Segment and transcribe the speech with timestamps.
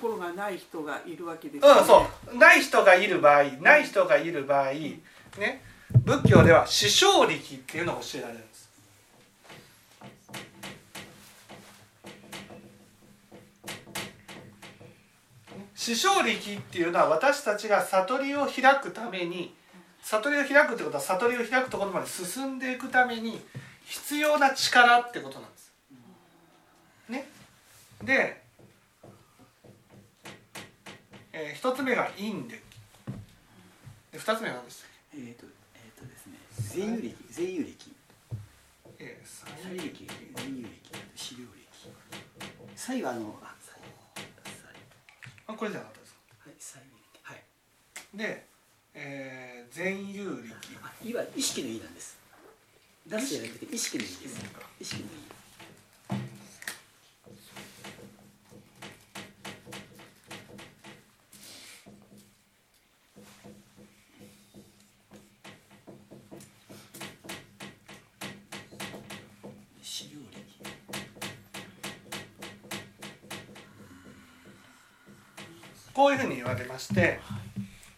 [0.00, 1.80] 心がない人がいるわけですよね。
[1.80, 5.62] うん、そうない人がいる場合ない人がいる場合、ね
[6.04, 8.68] 仏教では死生力っていうのを教えられるんです。
[15.74, 19.54] 死生力っていうのは私たちが悟りを開くために
[20.02, 23.40] 悟りを開くってことは悟りを開くところまで進んでいくために
[23.84, 25.72] 必要な力ってことなんです。
[27.08, 27.28] ね、
[28.02, 28.47] で、
[31.40, 32.60] えー、一つ目が陰で
[34.10, 35.46] で二つ目は何でしたっけ、えーと
[35.76, 37.92] えーとですね、全有力全有力
[38.98, 40.68] えー、三有力全有力
[41.14, 41.44] 資料
[43.04, 43.54] はあのあ
[45.46, 46.18] あこれじゃなかったですか？
[46.40, 46.82] はい才
[47.22, 47.42] はい。
[48.16, 48.46] で、
[48.94, 50.48] えー、全有力
[51.04, 52.18] いわゆる意識の意なんです。
[53.06, 54.24] 出すじゃなくて意識の意です。
[54.80, 55.10] 意識の意
[75.94, 77.20] こういうふうに言われまして、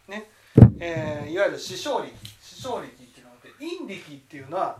[0.08, 0.30] ね
[0.78, 4.78] えー、いわゆる師匠力師匠力っていうのがあって陰力っていうのは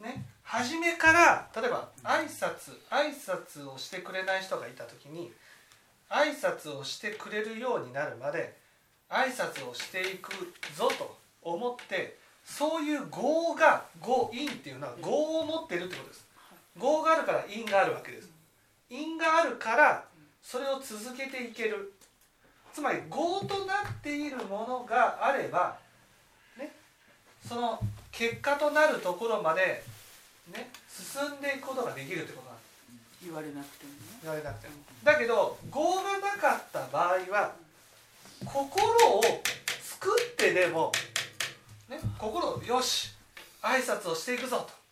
[0.00, 5.32] ね初めから例えば挨拶挨拶をしてくれない人がいた時に
[6.10, 8.54] 挨拶をしてくれるようになるまで
[9.08, 10.32] 挨拶をしていく
[10.76, 16.26] ぞと思ってそういう業が業因っていうのは業を持ってるってことです。
[16.80, 18.30] 業があるから因があるわけです。
[18.90, 20.04] 因があるから
[20.42, 21.92] それを続けていける。
[22.72, 25.76] つまり業となっているものがあれば、
[26.58, 26.72] ね、
[27.46, 27.78] その
[28.10, 29.82] 結果となるところまで、
[30.52, 33.24] ね、進んでいくことができるってことなんです。
[33.24, 33.98] 言われなくてもね。
[34.22, 37.52] 言われなくてもだけど業がなかった場合は
[38.44, 38.84] 心
[39.18, 39.22] を
[39.80, 40.90] 作ってでも、
[41.88, 43.12] ね、心をよし
[43.60, 44.82] 挨拶をしていくぞと。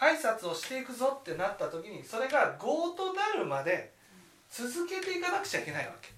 [0.00, 3.92] 挨拶をしていくぞってなった時にそれが業となるまで
[4.50, 6.08] 続けていかなくちゃいけないわけ。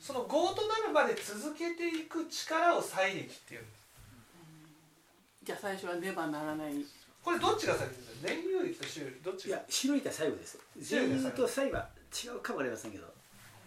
[0.00, 3.78] その業となるまで続けていく力を再力っていうんです。
[5.44, 6.72] じゃあ最初はねばならない。
[7.24, 8.28] これどっちが先ですか？
[8.28, 9.56] 全有力と周力どっちが？
[9.56, 10.58] いや白力は最後です。
[10.78, 11.88] 全有と最は
[12.24, 13.04] 違うかもありませんけど。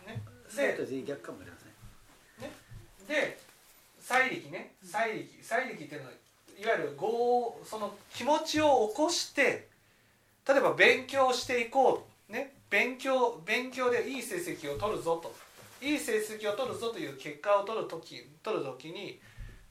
[0.08, 0.22] ね。
[0.56, 2.50] でと全逆かもありません。
[2.50, 2.54] ね。
[3.08, 3.40] で
[4.00, 4.74] 再力ね。
[4.84, 6.14] 再力再力っていうのは
[6.60, 9.68] いわゆる業その気持ちを起こして
[10.48, 12.32] 例えば勉強していこう。
[12.32, 12.54] ね。
[12.70, 15.36] 勉強勉強でいい成績を取るぞと
[15.82, 19.20] いい成績を取るぞという結果を取る時取る時に、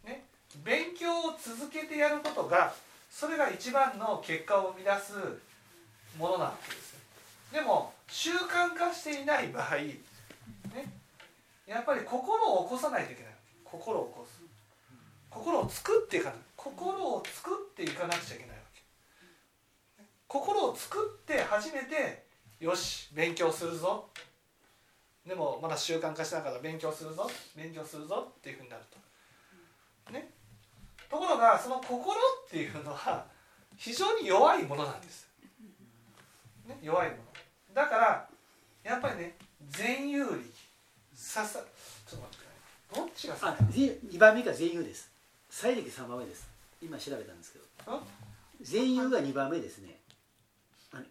[0.04, 0.25] ね、
[0.65, 2.75] 勉強を続けてやることが
[3.09, 5.12] それが一番の結果を生み出す
[6.19, 7.00] ものなわけですよ。
[7.53, 9.97] でも習慣化していない場合、ね、
[11.66, 13.32] やっぱり心を起こさないといけない。
[13.65, 14.42] 心を起こす。
[15.31, 16.38] 心を作っていかない。
[16.56, 18.82] 心を作っていかなくちゃいけないわけ。
[20.27, 22.25] 心を作って初めて
[22.59, 24.09] よし勉強するぞ。
[25.30, 30.12] でもまだ習慣化しながら勉強するぞ勉強するぞっていうふうになると。
[30.12, 30.28] ね、
[31.08, 33.24] ところがその心っていうのは
[33.76, 35.28] 非常に弱いものなんです。
[36.66, 37.22] ね、弱いもの。
[37.72, 38.28] だから
[38.82, 39.36] やっぱりね
[39.68, 40.41] 全有力。
[41.14, 41.60] ささ
[42.08, 42.50] ちょっと待ってくだ
[42.91, 42.97] さい。
[42.97, 43.56] どっちがあ
[44.12, 45.12] 2番目が全有です。
[45.48, 46.48] 再力3番目です。
[46.82, 48.02] 今調べたんですけど。
[48.62, 49.97] 全有が2番目ですね。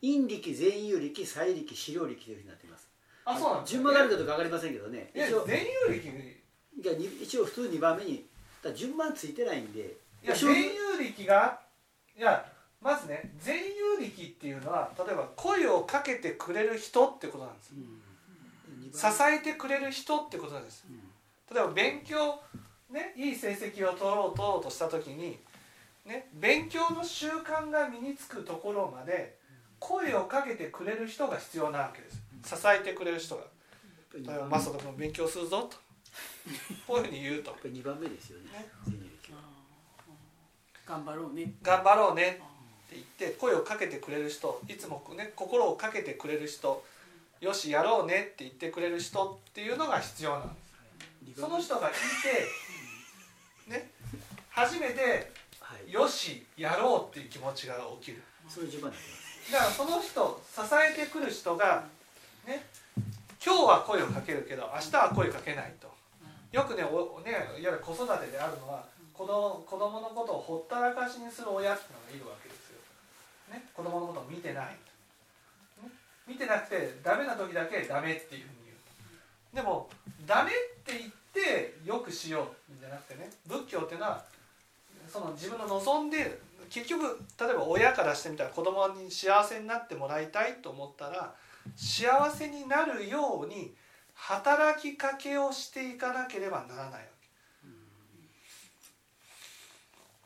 [0.01, 2.88] 陰力全有力再力資料力というふうになっています
[3.25, 5.11] あそうなん順番があるかどうか分かりませんけどね。
[5.13, 5.45] 一応。
[5.45, 8.25] 全有力が一応普通2番目に
[8.63, 9.97] だ順番ついてないんで。
[10.23, 11.59] いや全有力が
[12.17, 12.45] いや
[12.81, 22.41] まずね全有力っていうのは例えば声をかけてくれる人ってことなんです、うん、支えてくれる人ってことなんです、うん、例えば勉強
[22.91, 25.37] ねいい成績を取ろう取ろうとした時に
[26.05, 29.37] ね勉強の習慣が身につくところまで
[29.79, 33.43] 声をかけてくれる人が必要なわけです支えてくれる人が
[34.13, 35.77] 「例えばマサト君勉強するぞ」と
[36.87, 37.51] こういうふうに言うと。
[37.63, 39.09] 2番目ですよねね。
[40.85, 41.53] 頑張ろうね。
[41.61, 42.41] 頑張ろうね
[42.87, 46.83] って言って声をかけてくれる人いつもね心をかけてくれる人
[47.39, 50.55] よしやろうねって言ってくれる人っていうのが必要なん
[51.23, 51.41] です。
[51.41, 51.93] その人がい
[53.67, 53.91] てね
[54.49, 55.31] 初めて
[55.87, 58.23] よしやろうっていう気持ちが起きる。
[58.47, 58.91] そういう順番
[59.51, 61.87] だからその人支えてくる人が
[62.45, 62.65] ね、
[63.43, 65.89] 今日は声をかけるけど明日は声かけないと。
[66.51, 68.83] よくねおねいわゆる子育てであるのは
[69.13, 72.79] 子供子供のことをほったらかしにする親っていうのがいるわけですよ、
[73.53, 75.91] ね、子供のことを見てない、ね、
[76.27, 79.55] 見てなくてダメな時だけダメっていうふうに言う。
[79.55, 79.89] でも
[80.25, 80.53] ダメっ
[80.83, 84.23] て言ってよくしようじゃなくてね仏教っていうのは
[85.07, 86.39] その自分の望んで
[86.69, 91.33] 結局例えば親からしてみたら子供に幸せになってもらいたいと思ったら
[91.75, 93.73] 幸せになるように
[94.13, 96.99] 働きかけをしていかなければならないわ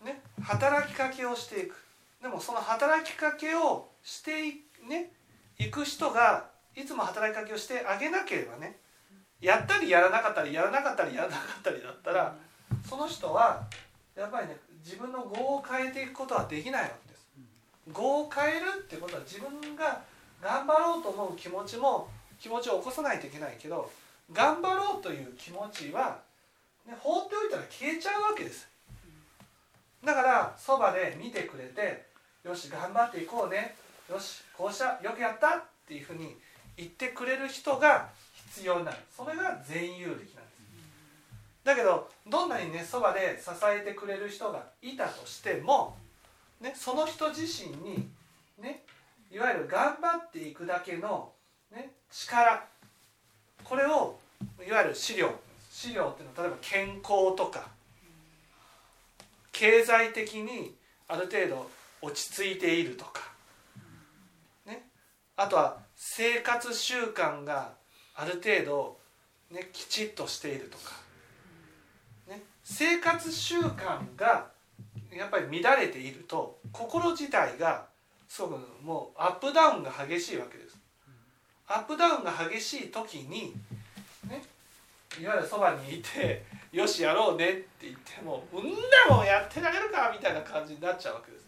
[0.02, 0.06] け。
[0.06, 1.76] ね、働きかけをしていく
[2.22, 5.12] でもその働きかけをしてい,、ね、
[5.58, 8.80] いく人がいつも働きかけをしてあげなければね
[9.40, 12.36] やったりやらなかったりやらなかったりやらなかったりだったら
[12.90, 13.66] その人は
[14.16, 17.28] やっぱりね自分の業を変えていくことはできないわけです。
[17.94, 20.02] 業を変えるってことは自分が
[20.44, 22.10] 頑張ろうと思う気持ちも
[22.40, 23.90] 気持ちを起こさないといけないけど
[24.32, 26.20] 頑張ろうという気持ちは、
[26.86, 28.68] ね、放っておいたら消えちゃうわけです。
[30.04, 32.06] だからそばで見てくれて
[32.44, 33.76] よし頑張っていこうね。
[34.12, 36.36] よしこうしたよくやったっていうふうに
[36.76, 38.10] 言ってくれる人が
[38.50, 38.98] 必要になる。
[39.16, 40.34] それが全有力なんです。
[41.64, 45.96] だけどどんなにねそばで支えてくれる人がいたとしても、
[46.60, 48.10] ね、その人自身に
[48.60, 48.84] ね
[49.34, 51.32] いわゆる頑張っていくだけの、
[51.72, 52.64] ね、力。
[53.64, 54.20] これを
[54.66, 55.34] いわゆる資料。
[55.72, 57.68] 資料っていうのは例えば健康とか
[59.52, 60.76] 経済的に
[61.08, 61.70] ある程度
[62.00, 63.22] 落ち着いているとか、
[64.68, 64.84] ね、
[65.36, 67.72] あとは生活習慣が
[68.14, 69.00] ある程度、
[69.50, 70.94] ね、きちっとしているとか、
[72.30, 74.52] ね、生活習慣が
[75.12, 77.88] やっぱり乱れていると心自体が
[78.34, 80.76] すごくもうアップダウンが激しいわけです。
[81.68, 83.54] アップダウンが激しい時に、
[84.28, 84.42] ね、
[85.22, 86.44] いわゆるそばにいて
[86.74, 88.64] 「よしやろうね」って言っても「うん
[89.08, 91.46] だもんやってあげるか」みたいな感じになっちゃうわけです。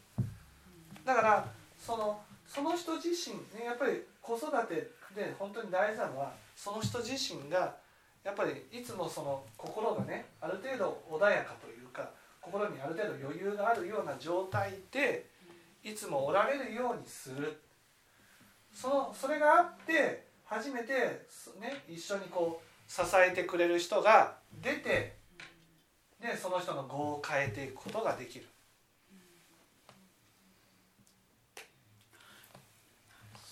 [1.04, 4.76] だからそのその人自身ねやっぱり子育て
[5.16, 7.76] で本当に大事なのはその人自身が
[8.24, 12.08] やっぱりいつもその心がねある程度穏やかというか
[12.40, 15.34] 心にある程度余裕があるような状態で
[15.86, 17.62] いつもおられるようにする。
[18.74, 20.94] そのそれがあって初めて、
[21.62, 25.16] ね、一緒にこう支えてくれる人が出て
[26.20, 28.48] でその人の業を変えていくことができる。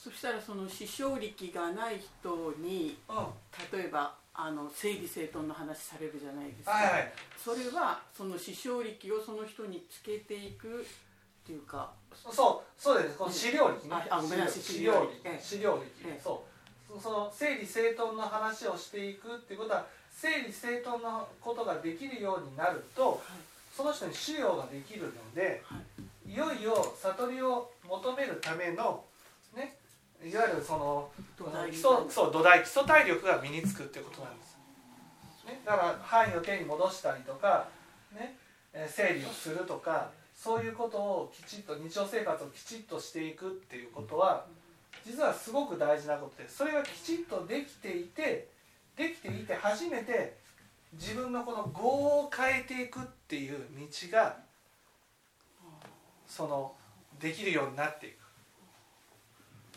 [0.04, 13.18] そしたらその師匠力がない人に、うん、例えばあの整理整頓の話されるじゃないですか、はいはい、それはその師匠力をその人につけていくっていうかそうそうです。
[13.18, 14.62] この資料力ね、あごめんなさい。
[14.62, 15.14] 資料力。
[15.24, 15.42] ええ。
[15.42, 16.22] 資料力、ええ。
[16.22, 16.54] そう。
[17.02, 23.22] その整理整頓の話をしていくっていうことは整理整頓のことができるようになると
[23.76, 25.64] その人に資料ができるので、
[26.28, 29.04] い、よいよ悟りを求めるための
[29.56, 29.76] ね
[30.24, 34.58] いわゆるその土台基礎そう土台基礎体力が身につくっていうことなんです、
[35.48, 37.68] ね、だから範囲を手に戻したりとか、
[38.14, 38.38] ね、
[38.74, 40.12] えー整理をするとか
[40.44, 44.46] そういうことをきちっと日常生活をきちっとしていくっていうことは
[45.06, 48.50] 実はすごく大事なことでそれがきちっとできていて
[48.98, 50.36] できていて初めて
[50.92, 54.36] 自分のこの業を変えていくっていう道が
[56.28, 56.74] その
[57.22, 58.16] できるようになっていく。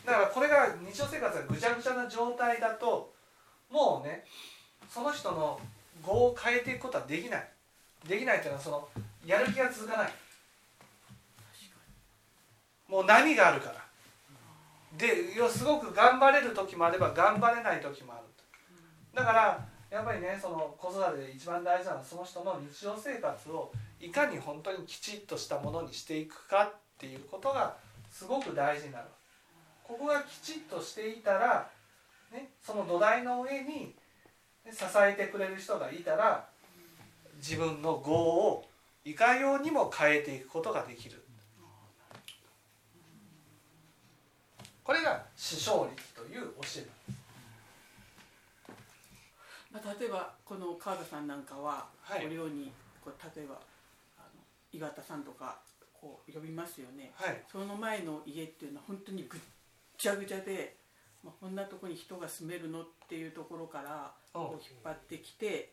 [0.05, 3.15] だからこれが日常生活がぐちゃぐちゃな状態だと
[3.71, 4.25] もうね
[4.91, 5.61] その人の
[6.05, 7.49] 業を変えていくことはできない。
[8.09, 8.89] できないっていうのはその
[9.25, 10.26] やる気が続かない。
[12.89, 13.87] もう何があるから。
[14.97, 15.07] で
[15.51, 18.23] すごく頑張れる時もあれば頑張れない時もある
[19.15, 27.77] だからやっぱりねその子育てで一番大事なのはその人の日常生活をいかに本当にきちっとしたものにしていくかっていうことが
[28.11, 29.07] すごく大事になる
[29.85, 31.71] ここがきちっとしていたら、
[32.33, 33.95] ね、その土台の上に
[34.71, 36.47] 支えてくれる人がいたら
[37.37, 38.65] 自分の業を
[39.05, 41.23] いかようにも変えていくことができる。
[44.87, 46.87] これが師匠力という教え
[49.73, 52.27] まあ、例えばこの川田さんなんかは、はい。
[52.27, 52.71] お寮に
[53.05, 53.57] こう例えば
[54.17, 54.41] あの
[54.73, 55.59] 井形さんとか
[55.93, 57.11] こう呼びますよね。
[57.17, 57.43] はい。
[57.51, 59.41] その前の家っていうのは本当にぐっ
[59.99, 60.77] ちゃぐちゃで、
[61.25, 64.39] まあ、こんなとこに人が住めるのっていうところからう。
[64.39, 65.73] んこう引っ張ってきて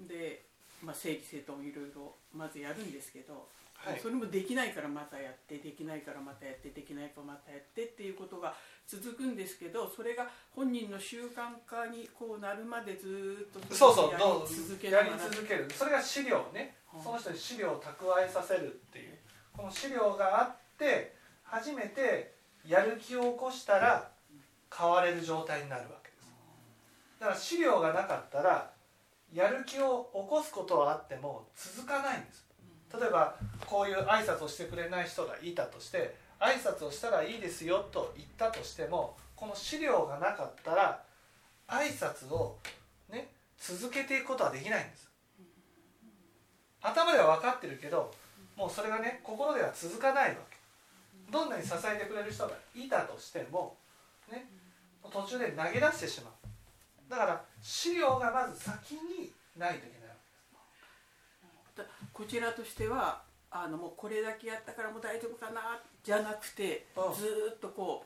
[0.00, 0.42] で、
[0.82, 4.00] まあ、整理整頓をいろいろまずやるんですけど、はい。
[4.00, 8.54] それもできないからまたやってできないからまたやってできないからまたやってっていうことが
[8.86, 15.68] 続くんですけどそれが本人の習慣化にこうなるまでずーっとそうそうやり続けやり続ける。
[15.70, 16.74] それが資料ね。
[16.94, 19.18] うんその人に資料を蓄えさせるっていう。
[19.56, 22.34] この資料があって初めて
[22.66, 24.10] やる気を起こしたら
[24.74, 26.28] 変われる状態になるわけです。
[27.20, 28.70] だから資料がなかったら
[29.32, 32.47] やる気を起こすことはあっても続かないんです
[32.92, 41.02] 例えばこういう挨拶をしてくれない人がいたとして挨拶をしたらいいですよと言ったとしてもこの資料がなかったら
[41.68, 42.58] 挨拶を
[43.10, 43.28] ね
[43.58, 45.08] 続けていくことはできないんです。
[46.80, 48.14] 頭では分かってるけど
[48.56, 50.56] もうそれがね心では続かないわけ。
[51.30, 53.76] どんなに支えてくれる人がいたとしても
[54.30, 54.46] ね
[55.12, 57.10] 途中で投げ出してしまう。
[57.10, 59.97] だから資料がまず先にないといけない。
[62.12, 65.80] こちらとしてはあのもうこれだけやったからもう大丈夫かな。
[66.02, 67.14] じゃなくて、うん。
[67.14, 68.04] ずーっとこ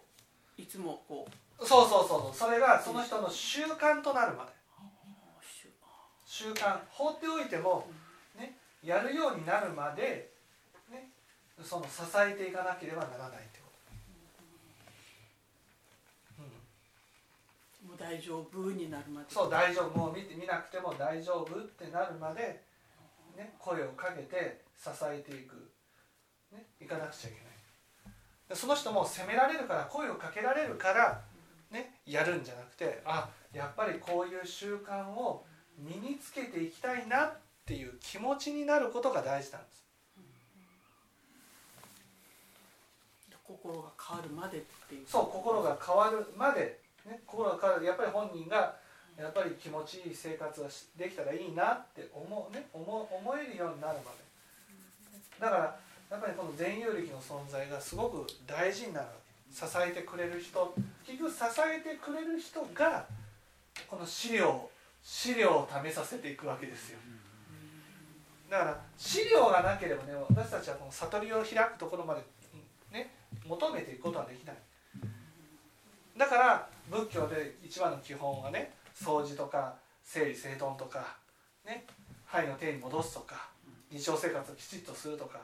[0.59, 1.27] ういつもこ
[1.61, 4.53] うそうそうそうそれがその人の習慣となるまで。
[6.25, 6.81] 習慣。
[6.89, 7.87] 放っておいても、
[8.39, 10.31] ね、やるようになるまで、
[10.91, 11.11] ね、
[11.63, 13.69] その支えていかなければならないってこ
[16.39, 19.27] と、うん、もう大丈夫になるまで。
[19.29, 19.99] そう大丈夫。
[19.99, 22.63] もう見て見なくても大丈夫ってなるまで、
[23.37, 25.73] ね、声をかけて支えていく、
[26.53, 27.53] ね、いかなくちゃいけない。
[28.49, 31.21] でその人も責められるから声をかけられるから、
[31.71, 35.45] ね、やるんじゃなくてあやっぱりこういう習慣を
[35.79, 39.83] 身につけていきたいなっていう気持ちになることが大事なんです。
[43.43, 45.07] 心が変わるまでっていう。
[45.07, 47.85] そう心が変わるまで、ね、心が変わる。
[47.85, 48.77] やっぱり本人が
[49.19, 54.19] やっぱり気持ちいい生活ができたらいいなって思う、ね、思思えるようになるまで。
[55.39, 55.79] だから
[56.11, 59.23] やっぱりこの全有力の存在がすごく大事になるわけ。
[59.53, 63.07] 支えてくれる人結局支えてくれる人が
[63.87, 64.71] この資料
[65.03, 66.99] 資料を試させていくわけですよ。
[68.49, 72.23] だから資料がなければね私たちはこの悟りを開くところまで
[72.91, 73.15] ね
[73.47, 74.57] 求めていくことはできない。
[76.17, 81.17] だから仏教で一番の基本はね掃除とか整理整頓とか
[81.65, 81.85] ね
[82.27, 83.49] 肺の手に戻すとか
[83.91, 85.41] 日常生活をきちっとするとか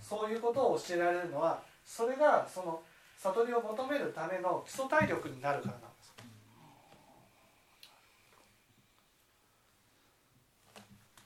[0.00, 2.80] そういうことを教えられるのはそれがその
[3.18, 6.14] 悟りを求めるための基礎体力になるからなんです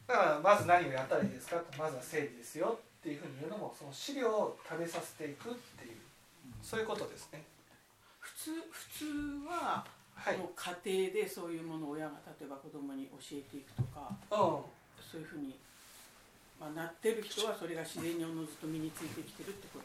[0.09, 5.97] だからまず何をやったらいいですかとまずは整理ですよっていうふうに言うのもその資料を食べさせていくっていう
[6.63, 7.43] そういうことですね。
[8.19, 9.05] 普通普通
[9.49, 9.85] は、
[10.17, 10.39] はい、
[10.83, 14.39] 家庭でそういうものを親が例えば子供に教えていくとかうん。
[14.99, 15.55] そういうふうに、
[16.59, 19.81] まあ、なってる人はそれが自然におのずと身についてきてるってこ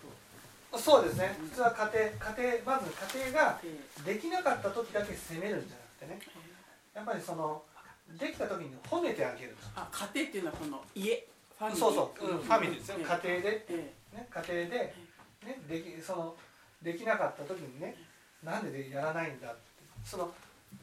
[0.71, 0.79] と。
[0.79, 1.35] そうですね。
[1.37, 3.59] 普通は家庭家庭まず家庭が
[4.05, 6.41] で、できなかった時だけ責めるんじゃなくてね。
[6.95, 7.61] やっぱりその
[8.17, 11.27] できた時に褒めてあげるあ家庭っていうのはこの家
[11.59, 11.79] ファミリー？
[11.79, 12.97] そうそう、うん、ファミリーですよ。
[12.99, 13.05] ええ。
[13.05, 14.95] 家庭で、えね、家庭で、
[15.45, 16.35] ね、できその
[16.81, 17.95] できなかった時にね
[18.43, 19.59] なんででやらないんだって
[20.03, 20.31] その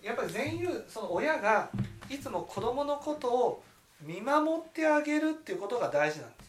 [0.03, 1.71] やっぱり全員その親が
[2.09, 3.63] いつも子供のことを
[4.03, 6.45] 見守ってあげるっていうことが大事なんで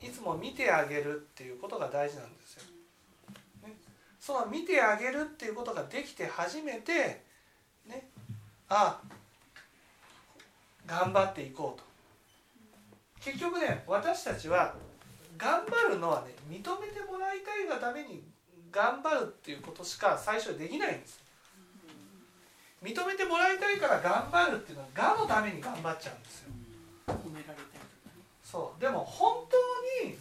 [0.00, 0.06] す。
[0.06, 2.62] いつも見てあげるっていうことが大事なんですよ、
[3.68, 3.74] ね、
[4.18, 7.22] その見てあげるっていうことができて初めて
[7.86, 8.08] ね。
[8.68, 9.00] あ
[10.86, 11.84] 頑張っていこうと。
[13.20, 14.74] 結局ね私たちは
[15.36, 18.22] 頑張るのはね認めてもらいたいがために
[18.70, 21.20] 頑張るっていうことしか最初できないんです。
[22.82, 26.52] 認めてもらいたいから頑張るっていうのは我のために頑張っちゃうんですよ。
[27.08, 28.24] え褒められたりとかね。
[28.42, 28.80] そう。
[28.80, 30.16] でも本当に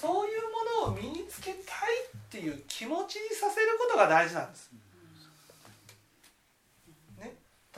[0.00, 0.42] そういう
[0.82, 4.70] ものを身につけたいっていう気持ちにさせることが大事なんです、
[7.18, 7.34] ね、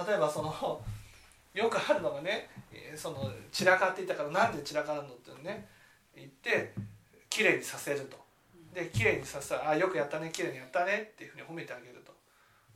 [0.07, 0.85] 例えばその
[1.53, 5.69] よくあるのがねえーその散らかっていたからなんで散らかるのってね
[6.15, 6.75] 言って
[7.29, 8.23] きれいにさせると。
[8.73, 12.03] できれいにさせたら「あよくやったねきれいにやったね」っていうふうに褒めてあげる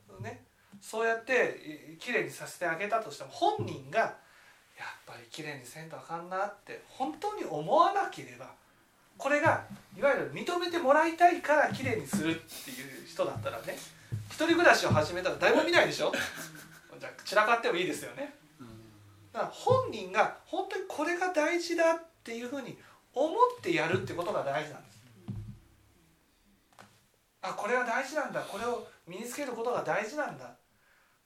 [0.07, 0.45] と、ね、
[0.81, 4.15] そうやっていきれいにさせてあげたとしても本人がやっ
[5.05, 8.51] ぱりきれいにせんとあかんなって本当に思わなければ
[9.17, 9.63] これが
[9.97, 13.75] いわゆる認めてもらいたいからきれいにするっていう人だったらね
[14.29, 16.11] 一人暮らしを始めたら誰も見ないでしょ？
[16.99, 18.33] じゃあ散らかってもいいですよね。
[19.33, 22.77] だから本人が本当にこれが大事だっていうふうに
[23.13, 24.97] 思ってやるってことが大事なんです。
[27.41, 28.41] あこれが大事なんだ。
[28.41, 30.56] これを身につけることが大事なんだ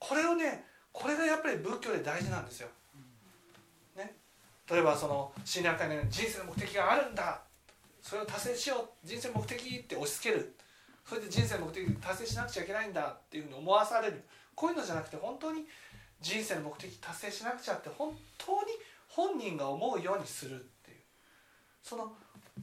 [0.02, 2.68] これをねこれがやっぱり仏教で大事なんですよ、
[3.96, 4.16] ね、
[4.70, 7.44] 例えばその親鸞会の人生の目的があるんだ。
[8.02, 9.08] それを達成しよう。
[9.08, 10.56] 人生の目的って押し付ける。
[11.06, 14.24] それで人生の目的達成しなくちゃいけないんだっていうふうに思わされる。
[14.56, 15.66] こういうのじゃなくて本当に
[16.20, 18.72] 人生の目的達成しなくちゃって本当に
[19.08, 20.98] 本人が思うようにするっていう。
[21.84, 22.12] その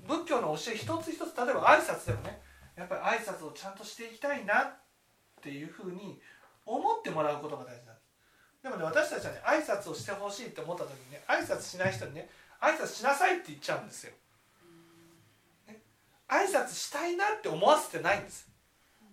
[0.06, 2.40] 仏教の教え一つ一つ例えば挨拶でもね
[2.76, 4.76] やっぱり挨拶をちゃんとしていきたいなっ
[5.40, 6.20] ていうふうに
[6.68, 12.28] 思ってもらうことが大事なんですでもね私たちはね挨拶をしてほしいって思った時にね挨拶しない人にね
[12.60, 14.12] 挨拶しなさいって言っちゃうんですよ。
[15.68, 15.78] ね、
[16.28, 18.48] 挨拶したいなって思わせてないんです。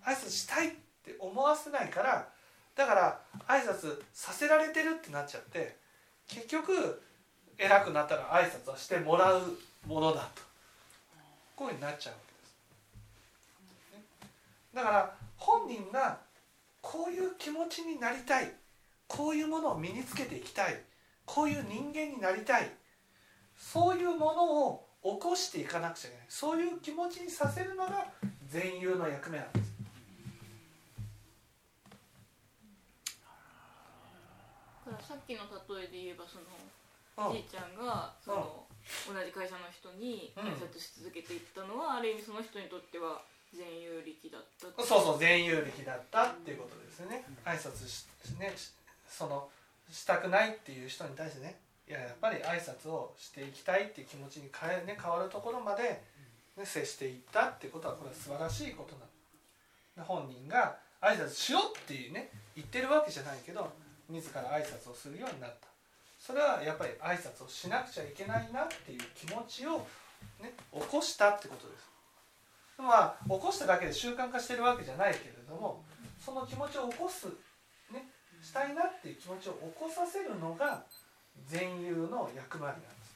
[0.04, 0.72] 挨拶したいっ
[1.04, 2.28] て思わせないから
[2.76, 5.78] だから挨拶させられてるってなっちゃって
[6.28, 7.02] 結局
[7.58, 9.42] 偉くなったら挨拶はしてもらう
[9.88, 10.42] ものだと
[11.56, 12.48] こういうふうになっちゃうわけで
[13.94, 14.76] す。
[14.76, 16.18] だから本人が
[16.86, 18.52] こういう気持ちになりたい。
[19.08, 20.80] こういうものを身につけていきたい。
[21.26, 22.70] こういう人間になりたい。
[23.58, 26.26] そういうものを起こしていかなくちゃいけない。
[26.30, 28.06] そういう気持ちにさせるのが
[28.48, 29.74] 善友の役目なんです。
[35.08, 35.42] さっきの
[35.76, 38.68] 例えで言えばその、じいちゃんがその、
[39.12, 43.24] 同じ会社の人に挨拶し続けていったのは、ある意味その人にとっては
[43.56, 44.46] 善友力だっ
[44.76, 48.06] たそうそう善友力だったっていうことですね、挨拶し
[48.40, 48.54] ね
[49.08, 49.48] その
[49.92, 51.60] したくないっていう人に対してね。
[51.88, 56.02] いややっぱり挨拶をしていきたいっていう気持ちに変え、ね、変わるところまで、
[56.58, 59.06] ね、接していったってことはこれは素晴らしいことな
[59.98, 60.04] の。
[60.04, 63.72] 本人が挨拶しろっていうね言ってるわけじゃないけど
[64.10, 65.68] 自ら挨拶をするようになった。
[66.20, 69.86] それはやっぱり挨拶をしなくちゃいけないなっていう気持ちを、
[70.42, 71.95] ね、起こしたってことです
[72.78, 75.84] まあ起こしただけで習慣化してるわけじゃないけれども
[76.20, 77.28] その気持ちを起こす、
[77.94, 78.10] ね、
[78.42, 80.84] したいなっていう気持ちを起こさせるのが
[81.48, 83.16] 善友の役割なんです。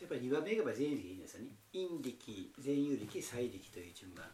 [0.00, 1.50] やっぱり2番目が善友力いいんですよね。
[1.72, 4.26] 陰力善友力祭力という順番。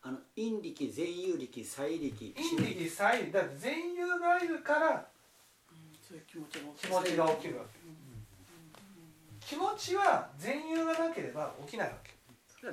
[0.00, 3.32] あの陰力善友力祭力陰力祭力。
[3.32, 5.06] だって善友がいるから、
[6.00, 7.80] そういう気持ち気持ちが起きるわけ、
[9.44, 12.16] 気持ちは善友がなければ起きないわけ。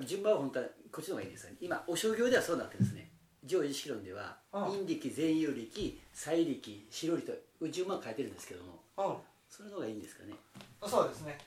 [0.05, 1.57] 順番は本当はこっちの方がいいですよね。
[1.59, 3.09] 今お商業ではそうなってですね。
[3.43, 9.15] 上位意識論では陰力善友力祭力白力と順番書いてるんですけども、うん、
[9.49, 10.33] それの方がいいんですかね。
[10.87, 11.37] そうですね。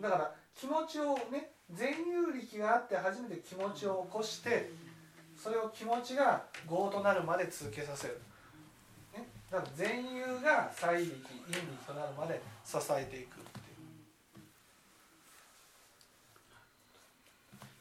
[0.00, 4.70] だから気持ちをね善友力があって初めて気持ちを起こして
[5.36, 8.18] それを気持ちが業となるまで続けさせる、
[9.12, 11.12] ね、だから善友が祭力
[11.52, 13.36] 陰力となるまで支えていく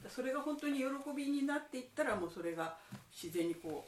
[0.09, 2.75] それが本当に喜びになっていったらもうそれが
[3.11, 3.85] 自然にこ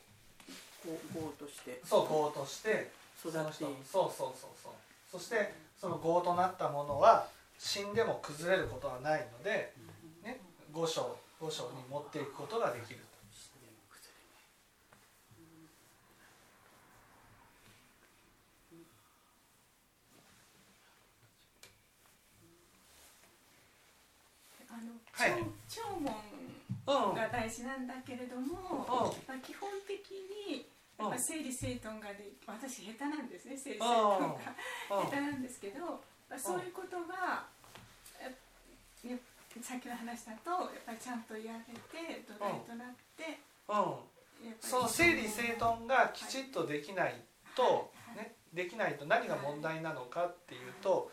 [0.84, 1.82] うこう業として。
[1.84, 4.72] そう業として育ってそうそうそうそう。
[5.12, 7.28] そしてその業となったものは
[7.58, 9.74] 死んでも崩れることはないので、
[10.24, 10.40] ね、
[10.72, 13.00] 五章五章に持っていくことができる
[25.18, 25.32] はい、
[25.68, 25.82] 弔
[26.86, 28.86] 問が大事なんだけれども、
[29.28, 29.98] まあ、基本的
[30.48, 30.68] に
[31.00, 34.54] やっぱ整理整頓がで私下手なんですね整理整頓が
[34.90, 35.86] 下手なんですけど、
[36.30, 37.50] まあ、そういうことが
[39.62, 43.42] さっきの話だとやっぱりちゃんとやれて土台となって、
[44.62, 47.16] その整理整頓がきちっとできない
[47.56, 51.12] と、ね、できないと何が問題なのかっていうと、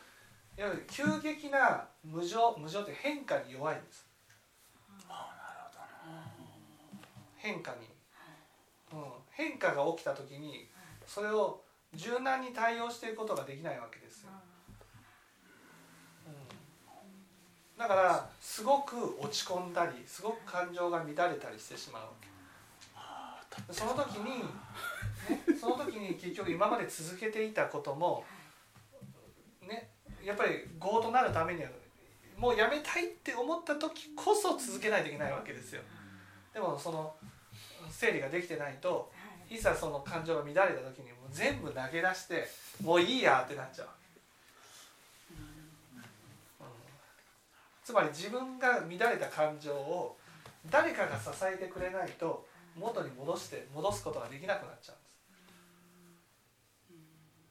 [0.56, 4.06] いやはり急激な無常無常って変化に弱いんです。
[7.36, 7.76] 変化に、
[8.92, 10.66] うん、変化が起きた時に
[11.06, 11.60] それを
[11.92, 14.30] 柔軟に対応していくことができないわけですよ、
[16.26, 22.02] うん、だからすごく落ち込んだりすごく感情が乱れたりしてしまう。
[22.02, 22.28] わけ
[23.70, 28.24] その時に、ね、その時に結局今まで続けていたことも
[29.60, 29.93] ね
[30.24, 31.68] やっぱり業となるためには
[32.36, 35.82] もうやめたいって思った時こそ続けないといけないわけですよ。
[36.52, 37.14] でもその
[37.90, 39.12] 整理ができてないと
[39.50, 39.58] い。
[39.58, 42.48] ざその感情が乱れた時にもう全部投げ出して
[42.82, 43.88] もういいやってなっちゃう、
[45.30, 46.04] うん、
[47.84, 50.16] つまり自分が乱れた感情を
[50.70, 55.14] 誰かが支えてくれないと元に戻して戻すことができなくなっちゃうんです。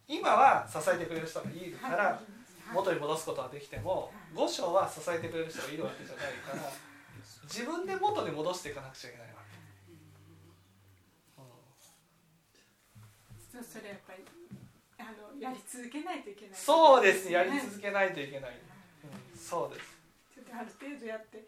[0.07, 2.21] 今は支えてくれる人がいるから
[2.71, 6.71] 元に戻すことはできても五章は支えてくれる人がいるわけじゃないから
[7.43, 9.49] 自分で元に戻していかなくちゃいけないわけ、
[13.57, 14.23] うん、それやっぱり
[14.97, 18.55] あのやり続けないといけない、ね、そうですやり続けないといけない、う
[19.35, 19.97] ん、そうです。
[20.33, 21.45] ちょっとある程度やって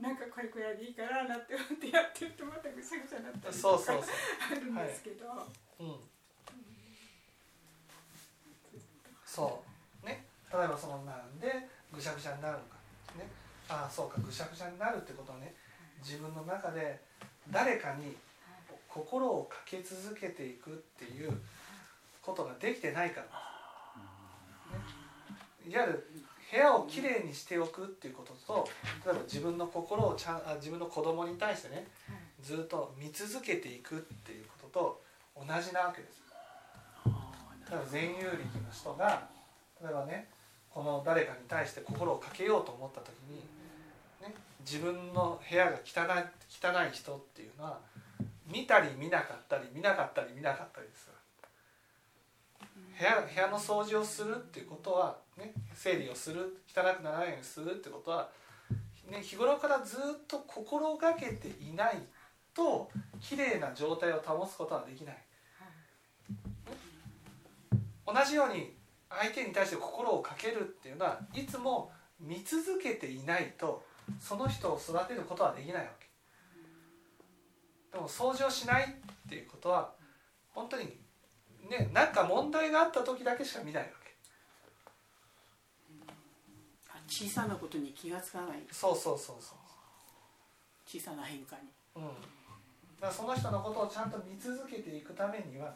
[0.00, 3.94] なんかこれくらいでいいかななって思ってやってるとまたぐしゃぐしゃになったりとか
[4.50, 5.46] あるんですけど、は
[5.80, 6.00] い、うん。
[9.24, 9.66] そう
[10.56, 11.46] 例えばそのなんで
[11.92, 12.76] ぐしゃぐしゃになるのか
[13.18, 13.28] ね。
[13.68, 15.54] ああそうかぐしゃぐしゃになるってことはね
[16.02, 17.00] 自分の中で
[17.50, 18.16] 誰かに
[18.88, 21.38] 心をかけ続けていくっていう
[22.22, 23.26] ことができてないから。
[25.68, 26.10] いわゆる
[26.52, 28.68] 部屋をきれいにしておくっていうことと
[29.04, 31.88] 例えば自分の心をちゃんあ自分の子供に対してね
[32.40, 35.02] ずっと見続けていくっていうことと
[35.36, 36.22] 同じなわけです。
[37.68, 38.40] 例えば全有力の
[38.72, 39.28] 人が
[39.82, 40.28] 例えばね
[40.76, 43.36] この誰かに対して心をかけようと思った時に、
[44.20, 47.78] ね、自分の部屋が汚い汚い人っていうのは
[48.46, 51.08] 見たり見なかったり見なかったり見なかったりです
[52.98, 58.28] 部屋部屋の掃除をするっていうことは、ね、整理をする汚くならないようにするってことは、
[59.10, 62.02] ね、日頃からずっと心がけていない
[62.52, 62.90] と
[63.22, 65.16] 綺麗な状態を保つことはできない。
[68.06, 68.75] 同じように
[69.08, 73.84] 相手に対して心をかけるっていうのはいつも見続けていないと
[74.20, 76.06] その人を育てることはできないわけ。
[77.92, 79.92] でも掃除をしないっていうことは
[80.52, 80.84] 本当に
[81.68, 84.06] ね何か問題があった時だけしか見ないわけ。
[87.08, 88.58] 小さなことに気がつかない。
[88.70, 89.58] そうそうそうそう。
[90.84, 91.62] 小さな変化に。
[91.94, 92.10] うん。
[93.00, 95.74] だその人のことをちゃんと見続けていくためには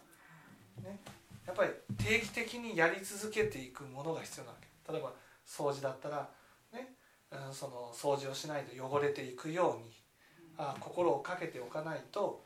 [0.83, 0.99] ね
[1.47, 5.13] やっぱり定期的にやり続けていくものが必要なわけ例えば
[5.47, 6.29] 掃除だったら
[6.73, 6.95] ね、
[7.33, 9.91] うん、その掃除をしないと汚れていくように
[10.59, 12.45] あ心をかけておかないと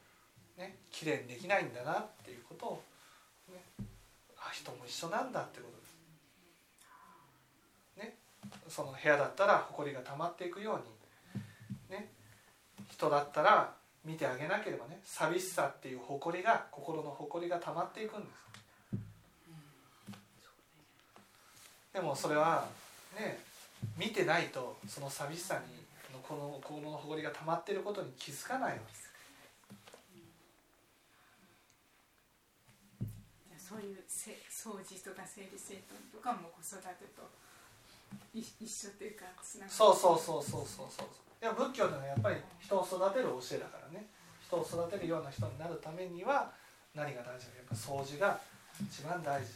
[0.56, 2.82] ね綺麗にできないんだなっていうことを、
[3.52, 3.60] ね、
[4.38, 5.94] あ人も一緒なんだってことです。
[8.06, 8.14] ね、
[8.68, 10.80] その部屋だったら埃が溜まっていくよ
[11.90, 12.10] うに、ね、
[12.90, 18.43] 人だったら見てあげなければね寂しさっていう誇りが心の誇りが溜まっていくんです。
[21.94, 22.66] でもそれは
[23.16, 23.38] ね
[23.96, 25.60] 見てないとその寂しさに
[26.28, 29.04] このこの誇りが溜まっていることに気づかないわけです。
[33.56, 37.22] そういう掃除とか整理整頓とかも子育てと
[38.34, 39.24] 一緒というか
[39.68, 41.06] そうそうそうそうそうそう。
[41.40, 44.06] いや仏教ではやっぱり人を育てる教えだからね。
[44.46, 46.52] 人を育てるような人になるためには
[46.94, 47.56] 何が大事か。
[47.56, 48.38] やっぱ掃除が
[48.80, 49.48] 一番大事。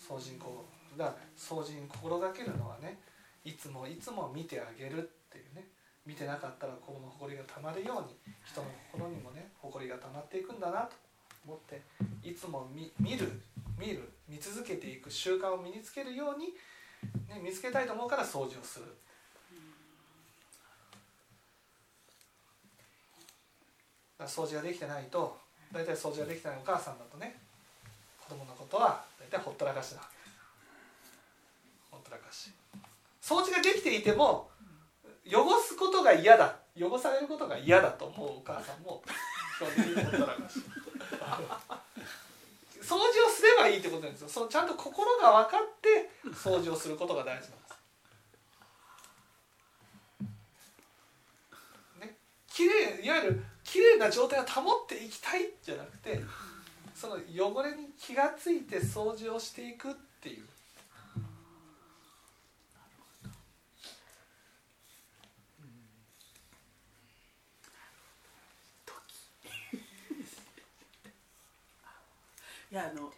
[0.00, 2.98] 掃除にこうだ掃除に心がけるのはね
[3.44, 5.00] いつもいつも見てあげるっ
[5.30, 5.64] ていうね
[6.06, 10.96] 見てなかったらこの誇りがたまるように人の心にもね誇りがたまっていくんだなと
[11.46, 11.82] 思って
[12.22, 13.40] いつも見見る
[13.78, 16.46] 見る見続けていく習慣を身につけるように、
[17.28, 18.86] ね、見つけたいと思うから掃除をする。
[24.20, 25.34] 掃除ができてないと
[25.72, 27.36] 大体掃除ができてないお母さんだとね
[28.20, 30.02] 子供のことは大体ほったらかしだ
[32.00, 32.50] ったらかし
[33.30, 34.50] 掃除ができていても
[35.24, 36.56] 汚すことが嫌だ。
[36.76, 39.04] 汚されることが嫌だと思うお母さんも
[39.56, 40.26] 基本的にほったら。
[40.26, 40.58] かし
[42.82, 44.28] 掃除をすればいいってことなんですよ。
[44.28, 47.46] そのちゃんと心が分かって掃除をすることが大事なんで
[52.00, 52.06] す。
[52.06, 52.16] ね、
[52.48, 56.20] 綺麗いいわゆる綺麗な状態を保っていきたいじゃなくて
[56.96, 60.48] その汚れに気が付いて掃除をしていくっていう。
[72.70, 73.10] いやあの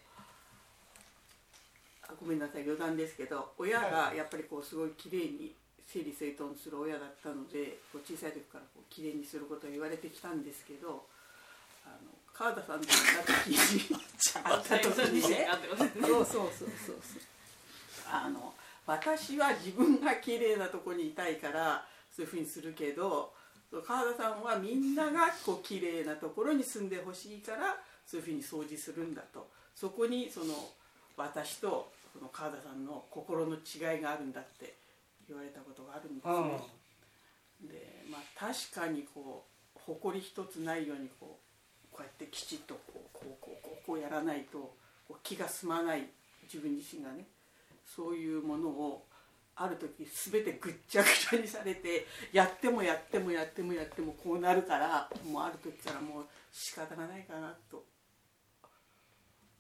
[2.19, 5.53] ごめんなさい余談ですけど親がやっぱりこうすごい綺麗に
[5.87, 11.05] 整理整頓する親だったのでこう小さい時からこう綺麗にすることを言われてきたんですけど
[11.85, 13.97] あの川田さんと会った時に
[14.33, 15.49] 会った時にね。
[16.01, 16.97] そうそうそうそう
[18.11, 18.55] あの
[18.87, 21.85] 私は自分が綺麗なとこにいたいから
[22.15, 23.33] そういうふうにするけど
[23.87, 30.55] 川田さんはみんながこう綺麗なところに住んでほしいからそういうふうに掃除するんだとそこにその
[31.17, 34.75] 私とその川田さんの心の違いがあるんだって
[35.27, 36.35] 言われたことがあるんですね。
[37.63, 41.39] うん、でまあ確かにこう誇り一つないようにこ
[41.93, 44.59] うこうやってきちっとこうこうこうこうこうやらないと
[45.09, 46.07] こう気が済まない
[46.45, 47.27] 自分自身がね
[47.85, 49.05] そういうものを
[49.55, 57.85] ある時全てぐっちゃぐちゃにされてやってもやってもやってもやってもこうなるからもうある時からもう仕方がないかなと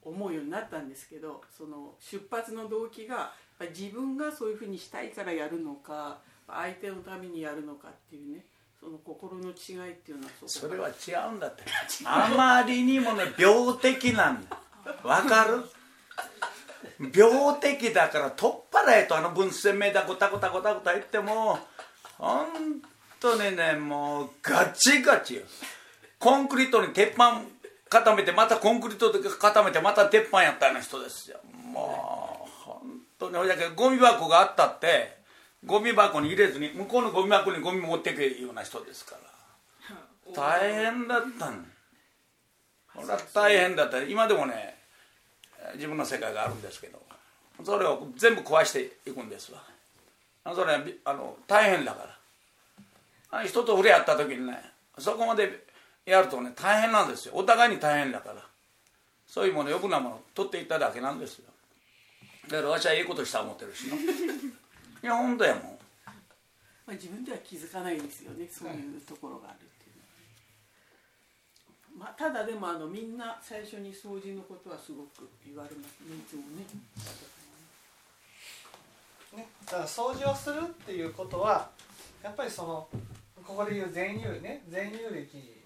[0.04, 3.32] 思うようになったんですけどその出発の動機が
[3.76, 8.44] 自分がそういうふうにしたいからやるのか相手のためにやるのかっていうね
[8.80, 11.62] その心の違いっていうのはそれは違うんだって。
[12.04, 14.58] あまりにもね 病的なんだ。
[15.04, 15.62] わかる？
[17.14, 21.58] 病的だから取っ払えとあの分鮮明だゴタゴタゴタゴタ言っても
[22.18, 22.46] 本
[23.20, 25.42] 当にねもうガチガチよ。
[26.18, 27.42] コンクリートに鉄板
[27.92, 31.38] 固めてまたコンクリートで固めてまた鉄板やったような人ですよ。
[31.62, 32.80] もう本
[33.18, 35.18] とねだけどゴミ箱があったって
[35.66, 39.22] ゴミ箱に入れずに向こうのゴミ箱にゴミ持っていくような人ですから。
[40.34, 41.70] 大変だったん。
[42.94, 44.02] これは大変だった。
[44.02, 44.78] 今でもね
[45.74, 46.98] 自分の世界があるんですけど
[47.62, 49.62] それを全部壊していくんですわ。
[50.54, 50.72] それ
[51.04, 52.06] あの大変だか
[53.30, 53.44] ら。
[53.44, 54.58] 人と触れ合った時にね
[54.98, 55.71] そこまで
[56.04, 57.34] やるとね大変なんですよ。
[57.34, 58.42] お互いに大変だから。
[59.26, 61.52] そういうもの余分なもの取っていっただけなんですよ。
[62.48, 63.86] だから私はいいことした思ってるし
[65.02, 65.72] いや本当やもん、ま
[66.88, 69.92] あ、自分では気づかないですよねそういうところがあるってい
[71.94, 76.66] うのは、まあ、ただでもあのみんな最初に掃除のことはすごく言われますねいつもね。
[79.32, 81.70] ね、だから掃除をするっていうことは
[82.22, 82.88] やっぱりその
[83.42, 85.61] ここで言う全有ね全有歴に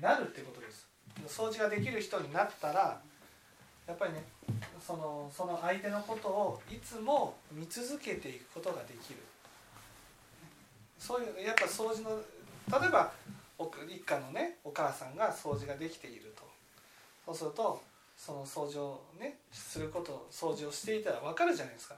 [0.00, 0.86] なるってことです。
[1.26, 3.00] 掃除ができる人になったら
[3.86, 4.22] やっぱりね
[4.80, 9.20] そのその相手のことをいつも見続けていくことができる。
[10.98, 12.20] そういうやっぱ掃除の
[12.80, 13.12] 例えば
[13.88, 16.42] 一家のねお母さんが掃除ができていると。
[17.26, 17.82] そうすると
[18.16, 21.96] その掃除をねすること掃除をしていたら分かるじゃないですか。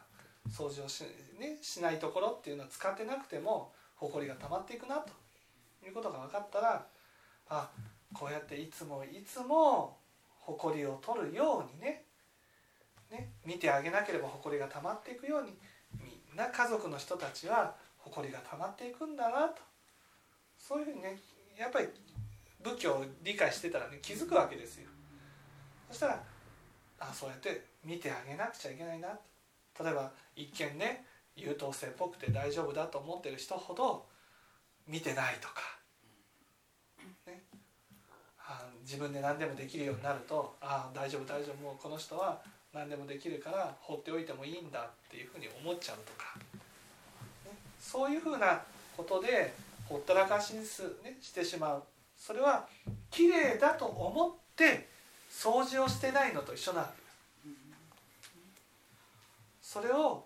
[0.50, 1.04] 掃除をし,、
[1.38, 5.10] ね、しないところっていうのは使ってなくても埃が溜まっていくなと
[5.86, 6.84] いうことが分かったら
[7.54, 7.70] あ
[8.14, 9.98] こうやっていつもいつも
[10.40, 12.04] 埃を取るようにね。
[13.10, 15.56] ね見てあげなければ埃が溜まっていくように。
[16.00, 19.60] みんな家族の人たちは埃が溜まっていくんだなと。
[20.56, 21.18] そういうふうにね
[21.58, 21.88] やっぱり
[22.62, 24.88] 仏教を理解してたらね気づくわけですよ。
[25.88, 26.22] そしたら
[27.00, 29.08] あそうやって見てあげなくちゃいけないな。
[29.78, 31.04] 例えば一見ね
[31.36, 34.06] 優等生っぽくて大丈夫だと思ってる人ほど
[34.86, 35.54] 見てないとか、
[37.26, 37.42] ね、
[38.38, 42.38] あ自分で何でもできるようになるとああ大丈夫大丈夫もうこの人は
[42.74, 46.38] 何でもできるから放っておいてもいいんだっていうふうに思っちゃうとか、
[47.46, 48.60] ね、そういうふうな
[48.94, 49.54] ことで
[49.88, 51.82] ほったらかしにす、ね、してしまう。
[52.18, 52.68] それは
[53.10, 54.88] 綺麗だと思って
[55.30, 56.92] 掃除をしてないのと一緒なんで
[59.62, 59.72] す。
[59.72, 60.22] それを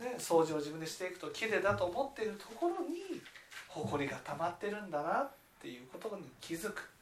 [0.00, 3.22] ね、掃除を自分でしていくと綺麗だと思っているところに
[3.68, 5.30] 埃が溜まってるんだなっ
[5.62, 6.93] ていうことに気づく。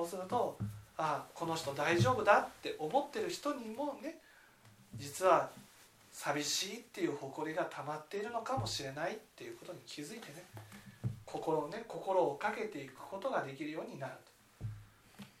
[0.00, 0.56] そうすると
[0.96, 4.16] ああこの人大丈夫だって思ってる人にもね
[4.96, 5.50] 実は
[6.10, 10.42] 寂しいっていう誇りが溜まっているのかもしれないっていうことに気づいてね
[11.26, 14.14] 心をね心をかけていくことができるようになる。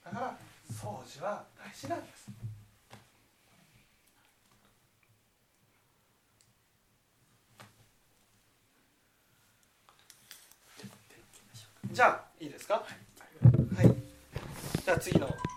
[0.04, 0.36] とだから
[0.70, 2.28] 掃除は大事なんです。
[11.92, 12.84] じゃあいいですか、
[14.90, 15.49] じゃあ次の。